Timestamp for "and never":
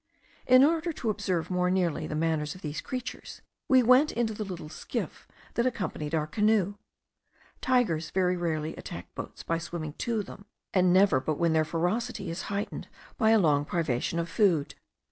10.73-11.19